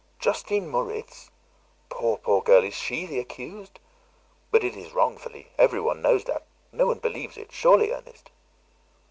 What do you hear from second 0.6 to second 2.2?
Moritz! Poor,